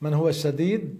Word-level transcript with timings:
من 0.00 0.14
هو 0.14 0.28
الشديد؟ 0.28 0.96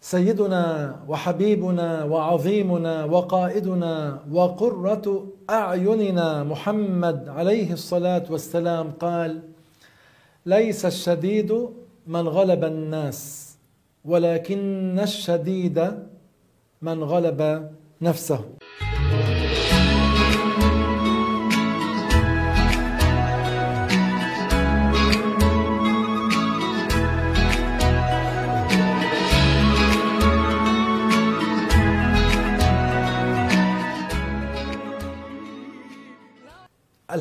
سيدنا 0.00 0.96
وحبيبنا 1.08 2.04
وعظيمنا 2.04 3.04
وقائدنا 3.04 4.22
وقرة 4.32 5.26
أعيننا 5.50 6.44
محمد 6.44 7.28
عليه 7.28 7.72
الصلاة 7.72 8.24
والسلام 8.30 8.90
قال 8.90 9.42
ليس 10.46 10.86
الشديد 10.86 11.68
من 12.06 12.28
غلب 12.28 12.64
الناس 12.64 13.50
ولكن 14.04 14.98
الشديد 15.02 15.92
من 16.82 17.04
غلب 17.04 17.70
نفسه. 18.00 18.44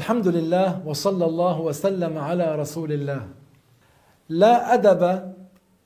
الحمد 0.09 0.27
لله 0.27 0.81
وصلى 0.90 1.26
الله 1.26 1.62
وسلم 1.62 2.17
على 2.17 2.55
رسول 2.55 2.91
الله. 2.91 3.22
لا 4.30 4.73
أدب 4.73 5.34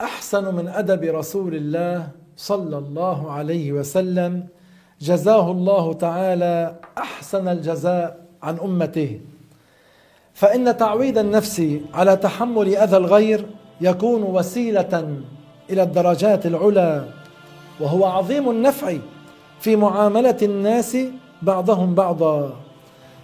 أحسن 0.01 0.55
من 0.55 0.67
أدب 0.67 1.03
رسول 1.03 1.55
الله 1.55 2.07
صلى 2.37 2.77
الله 2.77 3.31
عليه 3.31 3.71
وسلم. 3.71 4.47
جزاه 5.01 5.51
الله 5.51 5.93
تعالى 5.93 6.75
أحسن 6.97 7.47
الجزاء 7.47 8.25
عن 8.43 8.55
أمته. 8.63 9.19
فإن 10.33 10.77
تعويد 10.77 11.17
النفس 11.17 11.57
على 11.93 12.15
تحمل 12.15 12.75
أذى 12.75 12.97
الغير 12.97 13.45
يكون 13.81 14.23
وسيلة 14.23 15.19
إلى 15.69 15.83
الدرجات 15.83 16.45
العلى 16.45 17.05
وهو 17.79 18.05
عظيم 18.05 18.49
النفع 18.49 18.97
في 19.59 19.75
معاملة 19.75 20.39
الناس 20.41 20.97
بعضهم 21.41 21.95
بعضا. 21.95 22.55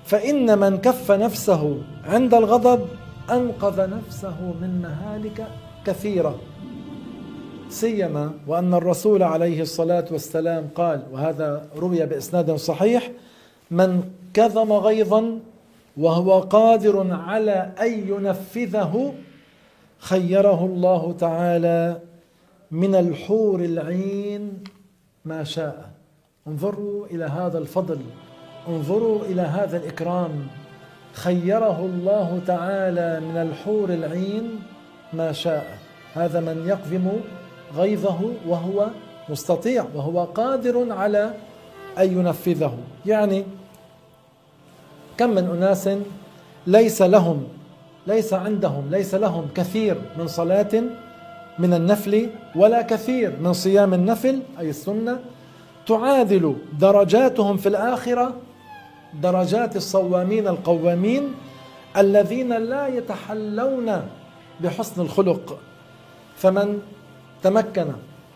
فإن 0.09 0.57
من 0.59 0.77
كف 0.77 1.11
نفسه 1.11 1.81
عند 2.03 2.33
الغضب 2.33 2.87
أنقذ 3.31 3.89
نفسه 3.89 4.37
من 4.61 4.81
مهالك 4.81 5.47
كثيرة. 5.85 6.39
سيما 7.69 8.31
وأن 8.47 8.73
الرسول 8.73 9.23
عليه 9.23 9.61
الصلاة 9.61 10.05
والسلام 10.11 10.69
قال 10.75 11.03
وهذا 11.11 11.67
روي 11.77 12.05
بإسناد 12.05 12.55
صحيح 12.55 13.11
من 13.71 14.03
كظم 14.33 14.73
غيظا 14.73 15.39
وهو 15.97 16.39
قادر 16.39 17.13
على 17.13 17.71
أن 17.81 17.91
ينفذه 18.09 19.13
خيره 19.99 20.65
الله 20.65 21.15
تعالى 21.19 21.99
من 22.71 22.95
الحور 22.95 23.59
العين 23.59 24.63
ما 25.25 25.43
شاء. 25.43 25.89
انظروا 26.47 27.05
إلى 27.05 27.25
هذا 27.25 27.57
الفضل. 27.57 27.99
انظروا 28.67 29.25
إلى 29.25 29.41
هذا 29.41 29.77
الإكرام. 29.77 30.47
خيره 31.13 31.79
الله 31.79 32.41
تعالى 32.47 33.19
من 33.19 33.37
الحور 33.37 33.89
العين 33.89 34.59
ما 35.13 35.31
شاء. 35.31 35.77
هذا 36.13 36.39
من 36.39 36.67
يقذم 36.67 37.11
غيظه 37.75 38.19
وهو 38.47 38.87
مستطيع 39.29 39.85
وهو 39.95 40.23
قادر 40.23 40.93
على 40.93 41.33
أن 41.97 42.19
ينفذه. 42.19 42.77
يعني 43.05 43.43
كم 45.17 45.29
من 45.29 45.49
أناس 45.49 45.89
ليس 46.67 47.01
لهم 47.01 47.43
ليس 48.07 48.33
عندهم 48.33 48.87
ليس 48.91 49.15
لهم 49.15 49.47
كثير 49.55 50.01
من 50.17 50.27
صلاة 50.27 50.83
من 51.59 51.73
النفل 51.73 52.29
ولا 52.55 52.81
كثير 52.81 53.33
من 53.41 53.53
صيام 53.53 53.93
النفل 53.93 54.39
أي 54.59 54.69
السنة 54.69 55.19
تعادل 55.87 56.55
درجاتهم 56.79 57.57
في 57.57 57.69
الآخرة 57.69 58.33
درجات 59.13 59.75
الصوامين 59.75 60.47
القوامين 60.47 61.33
الذين 61.97 62.53
لا 62.53 62.87
يتحلون 62.87 64.01
بحسن 64.61 65.01
الخلق. 65.01 65.57
فمن 66.35 66.79
تمكن 67.43 67.85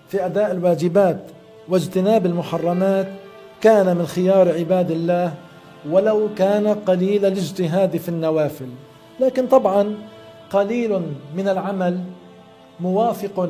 في 0.08 0.26
أداء 0.26 0.52
الواجبات 0.52 1.22
واجتناب 1.70 2.26
المحرمات 2.26 3.08
كان 3.62 3.98
من 3.98 4.06
خيار 4.06 4.50
عباد 4.50 4.92
الله 4.92 5.34
ولو 5.90 6.30
كان 6.38 6.68
قليل 6.68 7.26
الاجتهاد 7.26 7.98
في 7.98 8.10
النوافل. 8.10 8.70
لكن 9.20 9.48
طبعا 9.48 9.96
قليل 10.52 11.02
من 11.36 11.48
العمل 11.48 12.00
موافق 12.80 13.50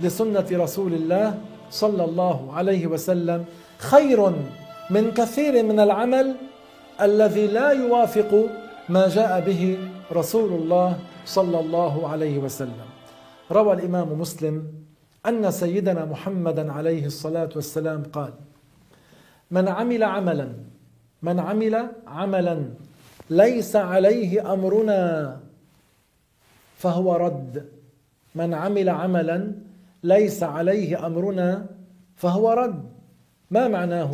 لسنة 0.00 0.46
رسول 0.52 0.94
الله 0.94 1.34
صلى 1.70 2.04
الله 2.04 2.52
عليه 2.52 2.86
وسلم. 2.86 3.44
خير 3.78 4.32
من 4.90 5.10
كثير 5.10 5.62
من 5.62 5.80
العمل 5.80 6.34
الذي 7.00 7.46
لا 7.46 7.70
يوافق 7.70 8.48
ما 8.88 9.08
جاء 9.08 9.40
به 9.40 9.78
رسول 10.12 10.52
الله 10.52 10.98
صلى 11.24 11.60
الله 11.60 12.08
عليه 12.08 12.38
وسلم. 12.38 12.88
روى 13.52 13.72
الإمام 13.72 14.20
مسلم 14.20 14.72
أن 15.26 15.50
سيدنا 15.50 16.04
محمدا 16.04 16.72
عليه 16.72 17.06
الصلاة 17.06 17.48
والسلام 17.56 18.02
قال 18.12 18.32
من 19.50 19.68
عمل 19.68 20.02
عملا 20.02 20.48
من 21.22 21.40
عمل 21.40 21.88
عملا 22.06 22.64
ليس 23.30 23.76
عليه 23.76 24.52
أمرنا 24.52 25.00
فهو 26.76 27.16
رد. 27.16 27.68
من 28.34 28.54
عمل 28.54 28.88
عملا 28.88 29.52
ليس 30.02 30.42
عليه 30.42 31.06
أمرنا 31.06 31.66
فهو 32.16 32.52
رد. 32.52 32.84
ما 33.50 33.68
معناه؟ 33.68 34.10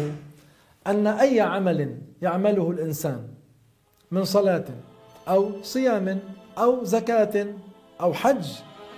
أن 0.87 1.07
أي 1.07 1.41
عمل 1.41 1.99
يعمله 2.25 2.71
الإنسان 2.71 3.23
من 4.11 4.25
صلاة 4.25 4.65
أو 5.29 5.61
صيام 5.63 6.07
أو 6.59 6.85
زكاة 6.85 7.47
أو 8.01 8.11
حج 8.13 8.47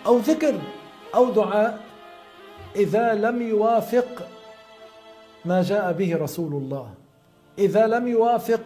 أو 0.06 0.18
ذكر 0.18 0.54
أو 1.14 1.30
دعاء 1.30 1.80
إذا 2.76 3.14
لم 3.14 3.42
يوافق 3.42 4.08
ما 5.44 5.62
جاء 5.62 5.92
به 5.92 6.10
رسول 6.16 6.52
الله. 6.54 6.86
إذا 7.58 7.86
لم 7.86 8.08
يوافق 8.08 8.64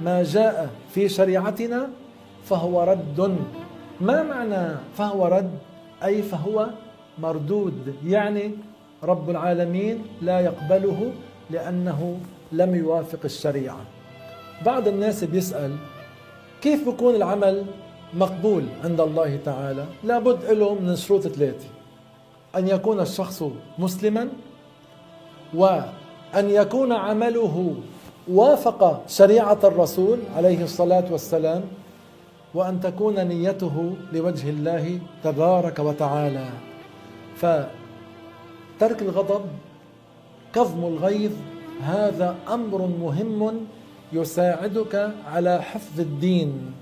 ما 0.00 0.22
جاء 0.22 0.70
في 0.94 1.08
شريعتنا 1.08 1.88
فهو 2.44 2.82
رد. 2.82 3.36
ما 4.00 4.22
معنى 4.22 4.76
فهو 4.96 5.26
رد؟ 5.26 5.50
أي 6.04 6.22
فهو 6.22 6.70
مردود 7.18 7.94
يعني 8.04 8.46
رب 9.02 9.30
العالمين 9.30 10.04
لا 10.22 10.40
يقبله 10.40 11.12
لأنه 11.50 12.20
لم 12.52 12.74
يوافق 12.74 13.18
الشريعة. 13.24 13.80
بعض 14.66 14.88
الناس 14.88 15.24
بيسأل 15.24 15.76
كيف 16.62 16.88
بكون 16.88 17.14
العمل 17.14 17.64
مقبول 18.14 18.64
عند 18.84 19.00
الله 19.00 19.38
تعالى؟ 19.44 19.84
لابد 20.04 20.44
له 20.44 20.74
من 20.74 20.96
شروط 20.96 21.28
ثلاثة. 21.28 21.66
أن 22.56 22.68
يكون 22.68 23.00
الشخص 23.00 23.44
مسلما 23.78 24.28
وأن 25.54 26.50
يكون 26.50 26.92
عمله 26.92 27.74
وافق 28.28 29.02
شريعة 29.08 29.58
الرسول 29.64 30.18
عليه 30.36 30.64
الصلاة 30.64 31.04
والسلام 31.10 31.62
وأن 32.54 32.80
تكون 32.80 33.26
نيته 33.26 33.94
لوجه 34.12 34.50
الله 34.50 34.98
تبارك 35.24 35.78
وتعالى. 35.78 36.48
فترك 37.36 39.02
الغضب 39.02 39.44
كظم 40.54 40.84
الغيظ 40.84 41.32
هذا 41.84 42.36
أمر 42.48 42.86
مهم 42.86 43.66
يساعدك 44.12 45.10
على 45.32 45.62
حفظ 45.62 46.00
الدين. 46.00 46.72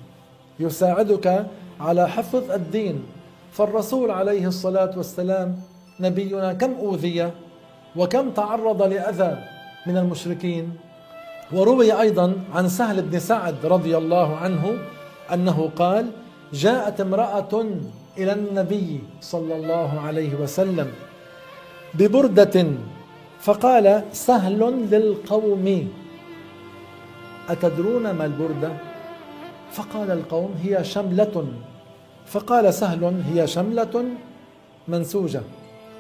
يساعدك 0.60 1.47
على 1.81 2.09
حفظ 2.09 2.50
الدين. 2.50 3.03
فالرسول 3.53 4.10
عليه 4.10 4.47
الصلاة 4.47 4.92
والسلام 4.97 5.61
نبينا 6.00 6.52
كم 6.52 6.73
أوذي 6.75 7.31
وكم 7.96 8.31
تعرض 8.31 8.82
لأذى 8.82 9.38
من 9.87 9.96
المشركين؟ 9.96 10.73
وروي 11.52 12.00
أيضا 12.00 12.32
عن 12.55 12.69
سهل 12.69 13.02
بن 13.02 13.19
سعد 13.19 13.67
رضي 13.67 13.96
الله 13.96 14.37
عنه 14.37 14.78
أنه 15.32 15.70
قال 15.76 16.06
جاءت 16.52 17.00
امرأة 17.00 17.64
إلى 18.19 18.32
النبي 18.32 19.00
صلى 19.20 19.56
الله 19.56 20.00
عليه 20.00 20.34
وسلم 20.34 20.88
ببردة 21.94 22.67
فقال 23.40 24.02
سهل 24.12 24.88
للقوم. 24.90 25.88
أتدرون 27.49 28.11
ما 28.11 28.25
البردة؟ 28.25 28.73
فقال 29.73 30.11
القوم 30.11 30.55
هي 30.62 30.85
شملة. 30.85 31.46
فقال 32.26 32.75
سهل 32.75 33.23
هي 33.35 33.46
شملة 33.46 34.05
منسوجة 34.88 35.40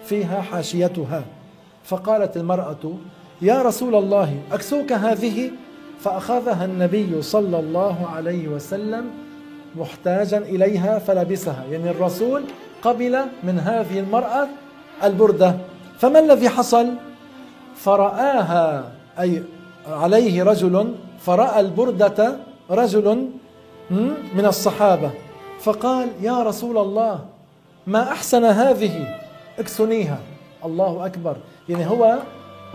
فيها 0.04 0.40
حاشيتها. 0.40 1.24
فقالت 1.84 2.36
المرأة 2.36 2.92
يا 3.42 3.62
رسول 3.62 3.94
الله 3.94 4.34
أكسوك 4.52 4.92
هذه؟ 4.92 5.50
فأخذها 6.00 6.64
النبي 6.64 7.22
صلى 7.22 7.58
الله 7.58 8.06
عليه 8.06 8.48
وسلم 8.48 9.10
محتاجا 9.76 10.38
إليها 10.38 10.98
فلبسها. 10.98 11.64
يعني 11.70 11.90
الرسول 11.90 12.42
قبل 12.82 13.18
من 13.42 13.58
هذه 13.58 13.98
المرأة 13.98 14.48
البردة. 15.04 15.56
فما 15.98 16.18
الذي 16.18 16.48
حصل؟ 16.48 16.88
فرآها 17.78 18.84
أي 19.20 19.42
عليه 19.86 20.42
رجل 20.42 20.94
فرأى 21.20 21.60
البردة 21.60 22.36
رجل 22.70 23.28
من 24.34 24.44
الصحابة 24.46 25.10
فقال 25.60 26.08
يا 26.22 26.42
رسول 26.42 26.78
الله 26.78 27.20
ما 27.86 28.02
أحسن 28.02 28.44
هذه؟ 28.44 29.14
اكسنيها. 29.58 30.18
الله 30.64 31.06
أكبر. 31.06 31.36
يعني 31.68 31.86
هو 31.86 32.18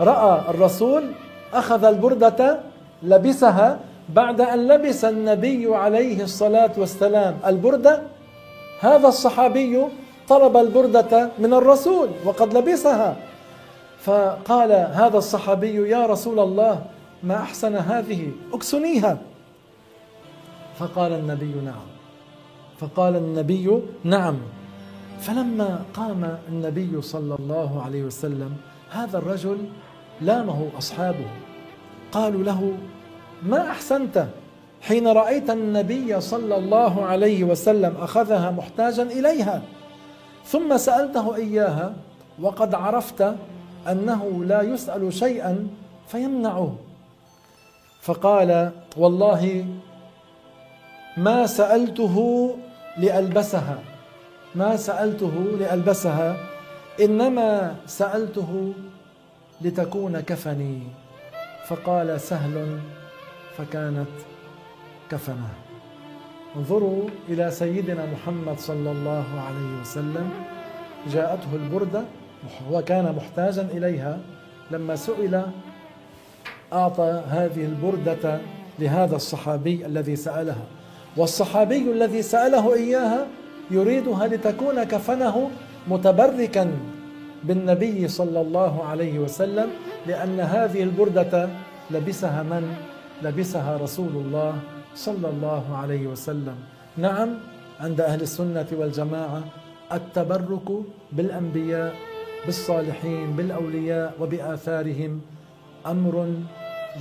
رأى 0.00 0.40
الرسول 0.48 1.02
أخذ 1.54 1.84
البردة 1.84 2.60
لبسها. 3.02 3.78
بعد 4.08 4.40
أن 4.40 4.68
لبس 4.68 5.04
النبي 5.04 5.76
عليه 5.76 6.22
الصلاة 6.22 6.72
والسلام 6.76 7.36
البردة 7.46 8.02
هذا 8.80 9.08
الصحابي 9.08 9.84
طلب 10.28 10.56
البردة 10.56 11.30
من 11.38 11.52
الرسول 11.54 12.08
وقد 12.24 12.56
لبسها. 12.56 13.16
فقال 14.04 14.72
هذا 14.72 15.18
الصحابي 15.18 15.88
يا 15.88 16.06
رسول 16.06 16.38
الله 16.38 16.86
ما 17.22 17.36
أحسن 17.36 17.76
هذه؟ 17.76 18.32
اكسنيها. 18.52 19.18
فقال 20.78 21.12
النبي 21.12 21.54
نعم. 21.64 21.86
فقال 22.78 23.16
النبي 23.16 23.80
نعم. 24.04 24.36
فلما 25.20 25.82
قام 25.94 26.38
النبي 26.48 27.02
صلى 27.02 27.34
الله 27.38 27.82
عليه 27.82 28.02
وسلم 28.02 28.56
هذا 28.90 29.18
الرجل 29.18 29.58
لامه 30.20 30.68
أصحابه. 30.78 31.26
قالوا 32.12 32.44
له 32.44 32.72
ما 33.42 33.70
أحسنت؟ 33.70 34.26
حين 34.80 35.08
رأيت 35.08 35.50
النبي 35.50 36.20
صلى 36.20 36.56
الله 36.56 37.04
عليه 37.04 37.44
وسلم 37.44 37.94
أخذها 38.00 38.50
محتاجا 38.50 39.02
إليها. 39.02 39.62
ثم 40.46 40.76
سألته 40.76 41.36
إياها 41.36 41.94
وقد 42.40 42.74
عرفت 42.74 43.34
أنه 43.88 44.44
لا 44.44 44.62
يسأل 44.62 45.12
شيئا 45.12 45.68
فيمنعه. 46.08 46.74
فقال 48.00 48.70
والله 48.96 49.66
ما 51.16 51.46
سألته 51.46 52.16
لألبسها 52.98 53.78
ما 54.54 54.76
سألته 54.76 55.34
لألبسها 55.60 56.36
إنما 57.00 57.76
سألته 57.86 58.72
لتكون 59.60 60.20
كفني. 60.20 60.78
فقال 61.68 62.20
سهل 62.20 62.78
فكانت 63.56 64.14
كفنه. 65.10 65.54
انظروا 66.56 67.02
إلى 67.28 67.50
سيدنا 67.50 68.06
محمد 68.06 68.58
صلى 68.58 68.90
الله 68.90 69.26
عليه 69.46 69.80
وسلم 69.80 70.30
جاءته 71.10 71.50
البردة 71.54 72.02
وكان 72.72 73.14
محتاجا 73.16 73.62
إليها 73.62 74.18
لما 74.70 74.96
سئل 74.96 75.42
أعطى 76.72 77.22
هذه 77.28 77.64
البردة 77.64 78.38
لهذا 78.78 79.16
الصحابي 79.16 79.86
الذي 79.86 80.16
سألها 80.16 80.64
والصحابي 81.16 81.92
الذي 81.92 82.22
سأله 82.22 82.74
إياها 82.74 83.26
يريدها 83.70 84.26
لتكون 84.26 84.84
كفنه 84.84 85.50
متبركا 85.88 86.70
بالنبي 87.44 88.08
صلى 88.08 88.40
الله 88.40 88.84
عليه 88.84 89.18
وسلم 89.18 89.70
لأن 90.06 90.40
هذه 90.40 90.82
البردة 90.82 91.48
لبسها 91.90 92.42
من؟ 92.42 92.74
لبسها 93.22 93.76
رسول 93.76 94.12
الله 94.16 94.58
صلى 94.94 95.28
الله 95.28 95.76
عليه 95.76 96.06
وسلم 96.06 96.56
نعم 96.96 97.28
عند 97.80 98.00
أهل 98.00 98.20
السنة 98.22 98.66
والجماعة 98.72 99.44
التبرك 99.92 100.68
بالأنبياء 101.12 101.94
بالصالحين 102.46 103.32
بالأولياء 103.36 104.14
وبآثارهم 104.20 105.20
أمر 105.86 106.34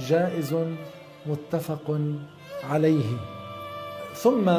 جائز 0.08 0.56
متفق 1.26 2.00
عليه. 2.70 3.10
ثم 4.16 4.50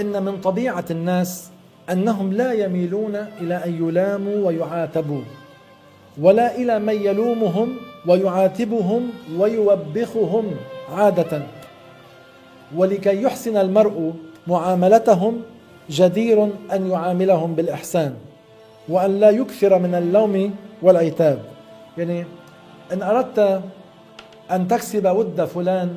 إن 0.00 0.22
من 0.22 0.40
طبيعة 0.40 0.84
الناس 0.90 1.50
أنهم 1.90 2.32
لا 2.32 2.52
يميلون 2.52 3.16
إلى 3.16 3.54
أن 3.54 3.88
يلاموا 3.88 4.46
ويعاتبوا 4.46 5.22
ولا 6.18 6.56
إلى 6.56 6.78
من 6.78 6.94
يلومهم 6.94 7.76
ويعاتبهم 8.06 9.10
ويوبخهم 9.38 10.50
عادة. 10.92 11.42
ولكي 12.76 13.22
يحسن 13.22 13.56
المرء 13.56 14.12
معاملتهم 14.46 15.42
جدير 15.90 16.48
أن 16.72 16.90
يعاملهم 16.90 17.54
بالإحسان. 17.54 18.14
وأن 18.88 19.20
لا 19.20 19.30
يكثر 19.30 19.78
من 19.78 19.94
اللوم 19.94 20.54
والعتاب. 20.82 21.38
يعني 21.98 22.26
إن 22.92 23.02
أردت 23.02 23.62
أن 24.50 24.68
تكسب 24.68 25.06
ود 25.06 25.44
فلان 25.44 25.96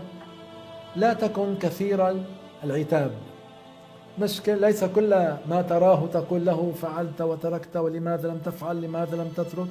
لا 0.95 1.13
تكن 1.13 1.55
كثير 1.61 2.15
العتاب. 2.63 3.11
مش 4.19 4.41
ليس 4.47 4.83
كل 4.83 5.09
ما 5.49 5.61
تراه 5.61 6.07
تقول 6.13 6.45
له 6.45 6.73
فعلت 6.81 7.21
وتركت 7.21 7.77
ولماذا 7.77 8.27
لم 8.27 8.37
تفعل 8.45 8.81
لماذا 8.81 9.15
لم 9.15 9.29
تترك. 9.37 9.67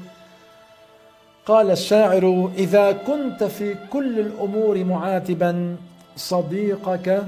قال 1.47 1.71
الشاعر 1.71 2.50
إذا 2.59 2.93
كنت 2.93 3.44
في 3.44 3.75
كل 3.93 4.21
الأمور 4.21 4.85
معاتبا 4.85 5.76
صديقك 6.17 7.23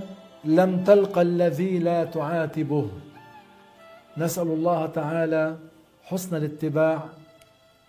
لم 0.45 0.85
تلق 0.85 1.19
الذي 1.19 1.79
لا 1.79 2.05
تعاتبه. 2.05 2.89
نسأل 4.17 4.47
الله 4.47 4.87
تعالى 4.87 5.57
حسن 6.05 6.37
الاتباع 6.37 7.05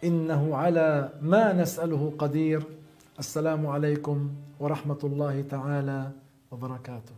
إنه 0.03 0.55
على 0.55 1.09
ما 1.21 1.53
نسأله 1.53 2.13
قدير 2.19 2.63
السلام 3.19 3.67
عليكم 3.67 4.29
ورحمة 4.59 5.01
الله 5.03 5.43
تعالى 5.49 6.11
وبركاته. 6.51 7.15